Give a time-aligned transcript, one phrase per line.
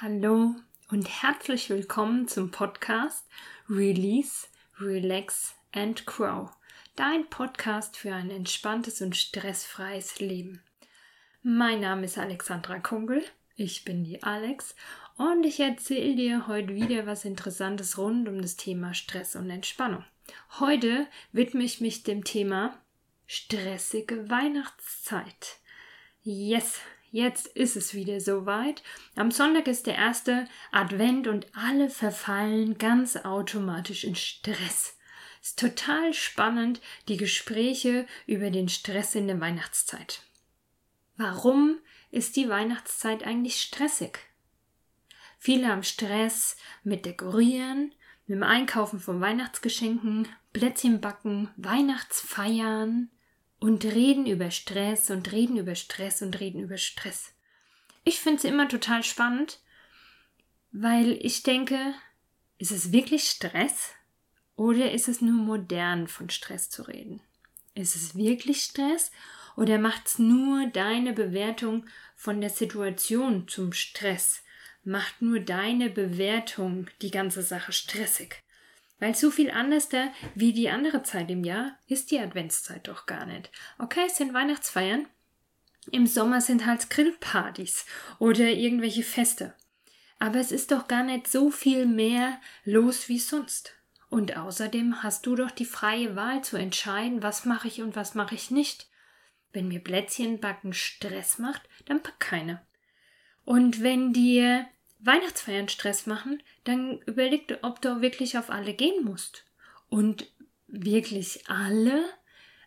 [0.00, 0.56] Hallo
[0.90, 3.24] und herzlich willkommen zum Podcast
[3.70, 4.48] Release,
[4.80, 6.50] Relax and Grow.
[6.96, 10.60] Dein Podcast für ein entspanntes und stressfreies Leben.
[11.44, 13.22] Mein Name ist Alexandra Kungel,
[13.54, 14.74] ich bin die Alex
[15.16, 20.04] und ich erzähle dir heute wieder was Interessantes rund um das Thema Stress und Entspannung.
[20.58, 22.76] Heute widme ich mich dem Thema
[23.28, 25.60] stressige Weihnachtszeit.
[26.24, 26.80] Yes,
[27.14, 28.82] Jetzt ist es wieder soweit.
[29.14, 34.96] Am Sonntag ist der erste Advent und alle verfallen ganz automatisch in Stress.
[35.40, 40.22] Es ist total spannend, die Gespräche über den Stress in der Weihnachtszeit.
[41.16, 41.78] Warum
[42.10, 44.18] ist die Weihnachtszeit eigentlich stressig?
[45.38, 47.94] Viele haben Stress mit Dekorieren,
[48.26, 53.08] mit dem Einkaufen von Weihnachtsgeschenken, Plätzchen backen, Weihnachtsfeiern,
[53.58, 57.32] und reden über Stress und reden über Stress und reden über Stress.
[58.04, 59.60] Ich finde es immer total spannend,
[60.72, 61.94] weil ich denke,
[62.58, 63.92] ist es wirklich Stress
[64.56, 67.20] oder ist es nur modern von Stress zu reden?
[67.74, 69.10] Ist es wirklich Stress
[69.56, 74.42] oder macht es nur deine Bewertung von der Situation zum Stress?
[74.84, 78.43] Macht nur deine Bewertung die ganze Sache stressig?
[79.04, 83.04] Weil so viel anders da wie die andere Zeit im Jahr ist die Adventszeit doch
[83.04, 83.50] gar nicht.
[83.78, 85.06] Okay, es sind Weihnachtsfeiern.
[85.90, 87.84] Im Sommer sind halt Grillpartys
[88.18, 89.52] oder irgendwelche Feste.
[90.18, 93.74] Aber es ist doch gar nicht so viel mehr los wie sonst.
[94.08, 98.14] Und außerdem hast du doch die freie Wahl zu entscheiden, was mache ich und was
[98.14, 98.88] mache ich nicht.
[99.52, 102.66] Wenn mir Plätzchen backen Stress macht, dann pack keine.
[103.44, 104.64] Und wenn dir
[105.04, 109.44] Weihnachtsfeiern Stress machen, dann überleg, ob du wirklich auf alle gehen musst.
[109.88, 110.26] Und
[110.66, 112.04] wirklich alle?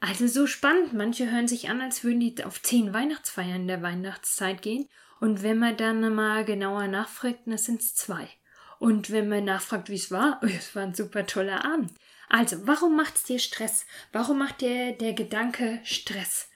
[0.00, 0.92] Also so spannend.
[0.92, 4.88] Manche hören sich an, als würden die auf zehn Weihnachtsfeiern in der Weihnachtszeit gehen.
[5.20, 8.28] Und wenn man dann mal genauer nachfragt, dann sind es zwei.
[8.78, 11.92] Und wenn man nachfragt, wie es war, es war ein super toller Abend.
[12.28, 13.86] Also, warum macht es dir Stress?
[14.12, 16.50] Warum macht dir der Gedanke Stress?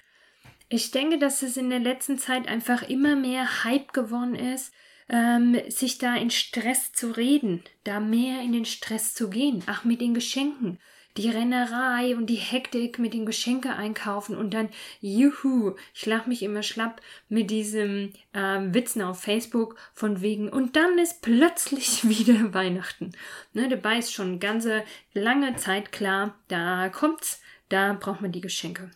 [0.68, 4.74] Ich denke, dass es in der letzten Zeit einfach immer mehr Hype geworden ist,
[5.08, 9.62] ähm, sich da in Stress zu reden, da mehr in den Stress zu gehen.
[9.66, 10.78] Ach, mit den Geschenken.
[11.16, 14.68] Die Rennerei und die Hektik mit den Geschenke einkaufen und dann,
[15.00, 20.76] juhu, ich lach mich immer schlapp mit diesem ähm, Witzen auf Facebook von wegen, und
[20.76, 23.12] dann ist plötzlich wieder Weihnachten.
[23.52, 28.90] Ne, dabei ist schon ganze lange Zeit klar, da kommt's, da braucht man die Geschenke.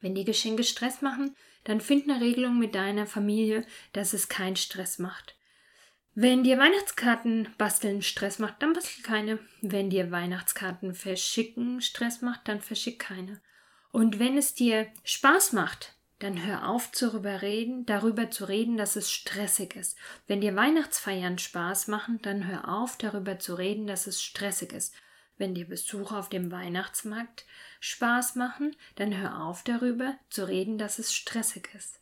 [0.00, 1.34] Wenn die Geschenke Stress machen,
[1.64, 5.36] dann find eine Regelung mit deiner Familie, dass es keinen Stress macht.
[6.14, 9.38] Wenn dir Weihnachtskarten basteln Stress macht, dann bastel keine.
[9.62, 13.40] Wenn dir Weihnachtskarten verschicken Stress macht, dann verschick keine.
[13.92, 18.94] Und wenn es dir Spaß macht, dann hör auf darüber reden, darüber zu reden, dass
[18.94, 19.96] es stressig ist.
[20.26, 24.94] Wenn dir Weihnachtsfeiern Spaß machen, dann hör auf darüber zu reden, dass es stressig ist.
[25.42, 27.46] Wenn dir Besuche auf dem Weihnachtsmarkt
[27.80, 31.98] Spaß machen, dann hör auf darüber zu reden, dass es stressig ist.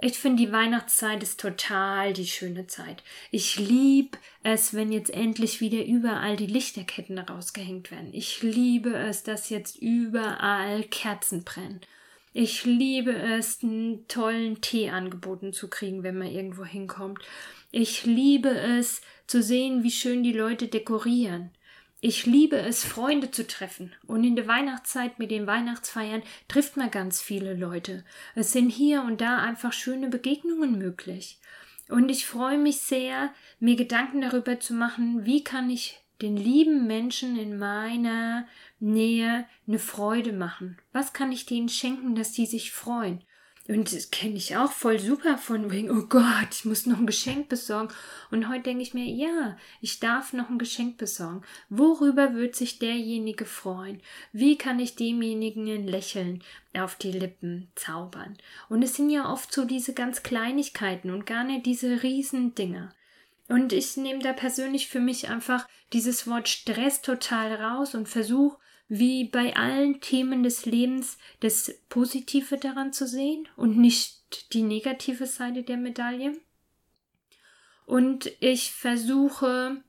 [0.00, 3.02] Ich finde, die Weihnachtszeit ist total die schöne Zeit.
[3.30, 8.14] Ich liebe es, wenn jetzt endlich wieder überall die Lichterketten rausgehängt werden.
[8.14, 11.82] Ich liebe es, dass jetzt überall Kerzen brennen.
[12.32, 17.18] Ich liebe es, einen tollen Tee angeboten zu kriegen, wenn man irgendwo hinkommt.
[17.72, 21.50] Ich liebe es, zu sehen, wie schön die Leute dekorieren.
[22.02, 23.92] Ich liebe es, Freunde zu treffen.
[24.06, 28.04] Und in der Weihnachtszeit mit den Weihnachtsfeiern trifft man ganz viele Leute.
[28.34, 31.38] Es sind hier und da einfach schöne Begegnungen möglich.
[31.90, 36.86] Und ich freue mich sehr, mir Gedanken darüber zu machen, wie kann ich den lieben
[36.86, 38.46] Menschen in meiner
[38.78, 40.78] Nähe eine Freude machen?
[40.92, 43.22] Was kann ich denen schenken, dass die sich freuen?
[43.70, 47.06] Und das kenne ich auch voll super von wegen, oh Gott, ich muss noch ein
[47.06, 47.94] Geschenk besorgen.
[48.32, 51.42] Und heute denke ich mir, ja, ich darf noch ein Geschenk besorgen.
[51.68, 54.00] Worüber wird sich derjenige freuen?
[54.32, 56.42] Wie kann ich demjenigen ein Lächeln
[56.76, 58.36] auf die Lippen zaubern?
[58.68, 62.92] Und es sind ja oft so diese ganz Kleinigkeiten und gar nicht diese Riesendinger.
[63.46, 68.58] Und ich nehme da persönlich für mich einfach dieses Wort Stress total raus und versuche
[68.90, 75.26] wie bei allen Themen des Lebens das Positive daran zu sehen und nicht die negative
[75.26, 76.36] Seite der Medaille.
[77.86, 79.82] Und ich versuche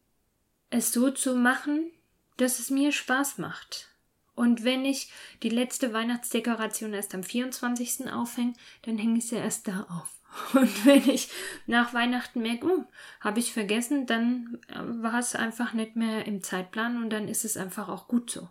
[0.70, 1.92] es so zu machen,
[2.38, 3.90] dass es mir Spaß macht.
[4.36, 5.12] Und wenn ich
[5.42, 8.12] die letzte Weihnachtsdekoration erst am 24.
[8.12, 10.54] aufhänge, dann hänge ich sie erst da auf.
[10.54, 11.30] Und wenn ich
[11.66, 12.86] nach Weihnachten merke, oh,
[13.20, 17.58] habe ich vergessen, dann war es einfach nicht mehr im Zeitplan und dann ist es
[17.58, 18.48] einfach auch gut so.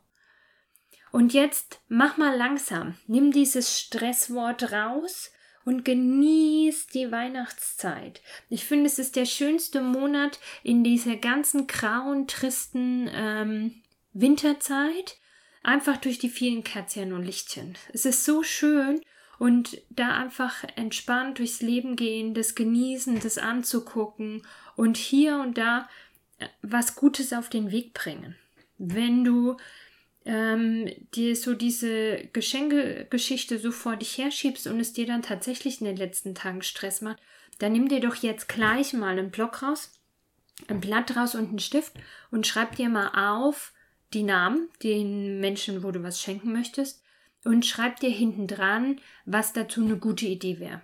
[1.13, 5.31] Und jetzt mach mal langsam, nimm dieses Stresswort raus
[5.65, 8.23] und genieß die Weihnachtszeit.
[8.49, 15.17] Ich finde, es ist der schönste Monat in dieser ganzen grauen, tristen ähm, Winterzeit.
[15.63, 17.77] Einfach durch die vielen Kerzchen und Lichtchen.
[17.93, 19.03] Es ist so schön
[19.39, 24.43] und da einfach entspannt durchs Leben gehen, das genießen, das anzugucken
[24.77, 25.89] und hier und da
[26.39, 28.37] äh, was Gutes auf den Weg bringen.
[28.79, 29.59] Wenn du
[30.25, 35.87] ähm, dir so diese Geschenkegeschichte so vor dich herschiebst und es dir dann tatsächlich in
[35.87, 37.19] den letzten Tagen Stress macht,
[37.59, 39.93] dann nimm dir doch jetzt gleich mal einen Block raus,
[40.69, 41.93] ein Blatt raus und einen Stift
[42.31, 43.73] und schreib dir mal auf
[44.13, 47.03] die Namen, den Menschen, wo du was schenken möchtest,
[47.45, 50.83] und schreib dir hinten dran, was dazu eine gute Idee wäre.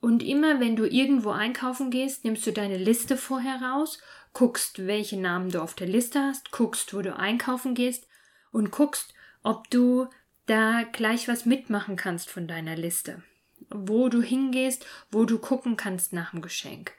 [0.00, 3.98] Und immer wenn du irgendwo einkaufen gehst, nimmst du deine Liste vorher raus,
[4.34, 8.06] guckst, welche Namen du auf der Liste hast, guckst, wo du einkaufen gehst
[8.54, 9.12] und guckst,
[9.42, 10.08] ob du
[10.46, 13.22] da gleich was mitmachen kannst von deiner Liste.
[13.68, 16.92] Wo du hingehst, wo du gucken kannst nach dem Geschenk.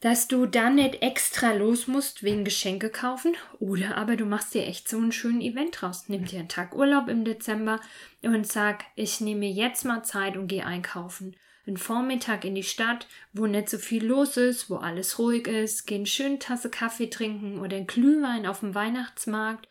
[0.00, 4.66] Dass du dann nicht extra los musst wegen Geschenke kaufen oder aber du machst dir
[4.66, 6.04] echt so einen schönen Event raus.
[6.08, 7.80] Nimm dir einen Tag Urlaub im Dezember
[8.22, 11.36] und sag, ich nehme jetzt mal Zeit und gehe einkaufen.
[11.66, 15.86] Einen Vormittag in die Stadt, wo nicht so viel los ist, wo alles ruhig ist,
[15.86, 19.69] geh eine schöne Tasse Kaffee trinken oder einen Glühwein auf dem Weihnachtsmarkt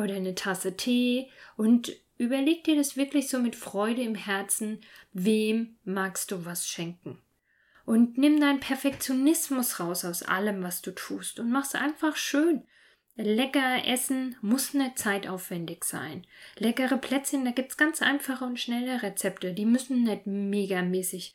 [0.00, 4.80] oder eine Tasse Tee und überleg dir das wirklich so mit Freude im Herzen,
[5.12, 7.18] wem magst du was schenken.
[7.84, 12.64] Und nimm deinen Perfektionismus raus aus allem, was du tust und mach's einfach schön.
[13.16, 16.24] Lecker essen muss nicht zeitaufwendig sein.
[16.58, 19.52] Leckere Plätzchen, da gibt's ganz einfache und schnelle Rezepte.
[19.54, 21.34] Die müssen nicht megamäßig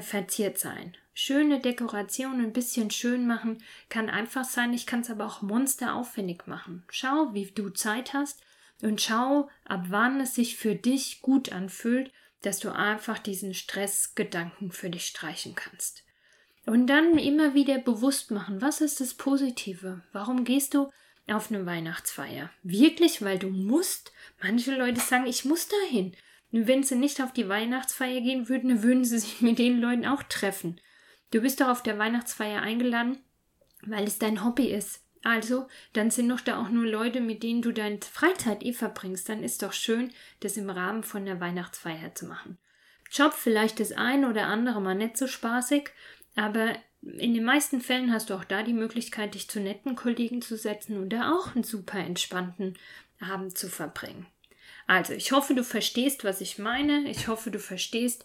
[0.00, 0.96] verziert sein.
[1.12, 4.72] Schöne Dekoration, ein bisschen schön machen, kann einfach sein.
[4.72, 6.84] Ich kann es aber auch monsteraufwendig machen.
[6.90, 8.42] Schau, wie du Zeit hast
[8.82, 12.10] und schau, ab wann es sich für dich gut anfühlt,
[12.42, 16.04] dass du einfach diesen Stressgedanken für dich streichen kannst.
[16.66, 20.02] Und dann immer wieder bewusst machen, was ist das Positive?
[20.12, 20.90] Warum gehst du
[21.28, 22.50] auf eine Weihnachtsfeier?
[22.62, 24.12] Wirklich, weil du musst?
[24.42, 26.16] Manche Leute sagen, ich muss dahin.
[26.56, 30.22] Wenn sie nicht auf die Weihnachtsfeier gehen würden, würden sie sich mit den Leuten auch
[30.22, 30.80] treffen.
[31.32, 33.18] Du bist doch auf der Weihnachtsfeier eingeladen,
[33.82, 35.02] weil es dein Hobby ist.
[35.24, 39.28] Also, dann sind doch da auch nur Leute, mit denen du deine Freizeit eh verbringst.
[39.28, 42.58] Dann ist doch schön, das im Rahmen von der Weihnachtsfeier zu machen.
[43.10, 45.90] Job vielleicht das eine oder andere mal nicht so spaßig,
[46.36, 50.40] aber in den meisten Fällen hast du auch da die Möglichkeit, dich zu netten Kollegen
[50.40, 52.78] zu setzen und da auch einen super entspannten
[53.20, 54.26] Abend zu verbringen.
[54.86, 57.08] Also, ich hoffe, du verstehst, was ich meine.
[57.08, 58.24] Ich hoffe, du verstehst,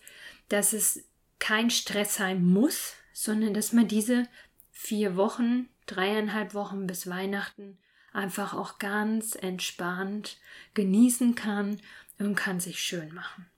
[0.49, 1.03] dass es
[1.39, 4.27] kein Stress sein muss, sondern dass man diese
[4.71, 7.77] vier Wochen, dreieinhalb Wochen bis Weihnachten
[8.13, 10.37] einfach auch ganz entspannt
[10.73, 11.79] genießen kann
[12.17, 13.49] und kann sich schön machen.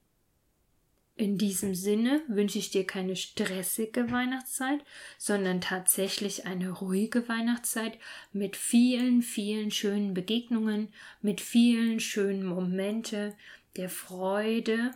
[1.15, 4.83] In diesem Sinne wünsche ich dir keine stressige Weihnachtszeit,
[5.17, 7.99] sondern tatsächlich eine ruhige Weihnachtszeit
[8.33, 10.87] mit vielen, vielen schönen Begegnungen,
[11.21, 13.35] mit vielen schönen Momente
[13.75, 14.91] der Freude,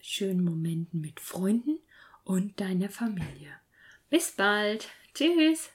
[0.00, 1.78] schönen Momenten mit Freunden
[2.24, 3.52] und deiner Familie.
[4.10, 4.88] Bis bald.
[5.14, 5.70] Tschüss.